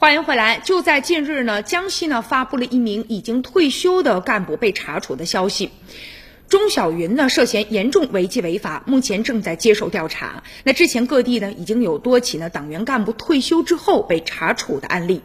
[0.00, 0.60] 欢迎回来。
[0.60, 5.72] 就在近日呢，江西呢发布了一名已经退休的干部被查处的消息。
[6.48, 10.44] 钟小云呢涉嫌严重违纪违法，目前正在接受调查。
[10.62, 15.20] 那之前各地呢已经有多起呢党员干部退休之后被查处的案例。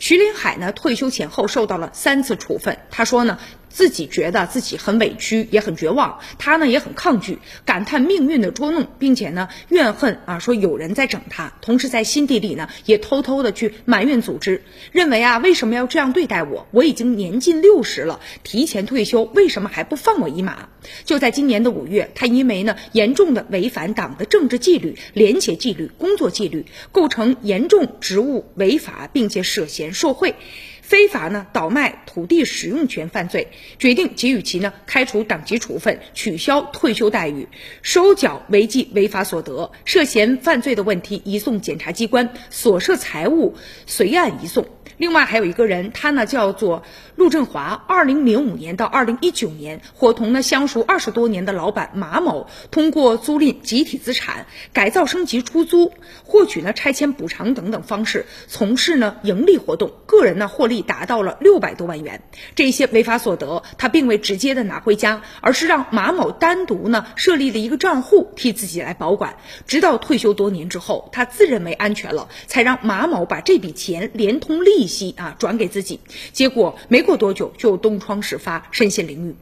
[0.00, 3.38] 徐林海呢退休前后受到了三次处分，他说呢。
[3.74, 6.20] 自己觉得自己很委屈，也很绝望。
[6.38, 11.52] 他呢也很抗拒，感叹命运的捉弄，并且呢怨恨啊，说有人在整他。
[11.60, 16.68] 同时在心底里呢也偷偷的去埋怨组织，认为啊为什么要这样对待我？
[16.70, 20.68] 我已经年近六十了，提前退休，为什么还不放我一马？
[21.04, 30.36] 就在今年的五月，他因为呢严重的违反党的政治纪律、廉洁纪律、工作纪律，构成严重职务违法，并且涉嫌受贿。
[30.84, 37.48] 非法呢倒卖土地使用权犯罪，决定给予其呢开除党籍处分，取消退休待遇，
[37.80, 39.72] 收缴违纪违法所得。
[39.86, 44.66] 涉嫌犯罪的问题移送检察机关，所涉财物随案移送。
[44.96, 46.84] 另外还有一个人，他呢叫做
[47.16, 55.92] 陆振华，二零零五年到二零一九年，伙同呢相熟二十多年的老板马某，通过租赁集体资产、改造升级出租、
[56.22, 62.22] 获取呢拆迁补偿等等方式，从事呢盈利活动，个人呢获利达到了六百多万元。
[62.54, 69.36] 这些违法所得，他并未直接的拿回家，而是让马某单独呢设立了一个账户，替自己来保管。
[69.66, 74.84] 直到退休多年之后，他自认为安全了，才让马某把这笔钱连同利。
[74.84, 75.98] 息啊，转给自己，
[76.32, 79.34] 结果没过多久就东窗事发，身陷囹圄。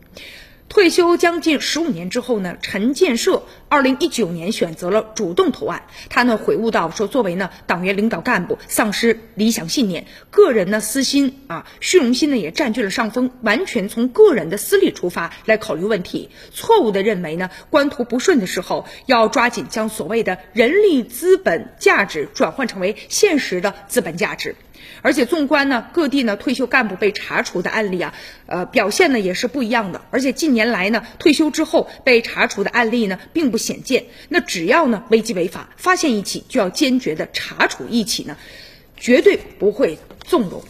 [0.73, 5.83] 退休将近十五年之后呢，陈建设二零一九年选择了主动投案。
[6.09, 24.57] 他呢悔悟到说，作为呢党员领导干部，丧失理想信念，个人呢私心啊虚荣心呢也占据了上风，完全从个人的私利出发来考虑问题，错误的认为呢官途不顺的时候要抓紧将所谓的人力资本价值转换成为现实的资本价值。
[25.01, 28.15] 而且纵观呢各地呢退休干部被查处的案例啊，
[28.47, 30.01] 呃表现呢也是不一样的。
[30.11, 34.05] 而且近年原来呢退休之后被查处的案例呢并不鲜见。
[34.29, 38.37] 那只要呢违纪违法，发现一起就要坚决的查处一起呢，
[38.97, 40.63] 绝对不会纵容。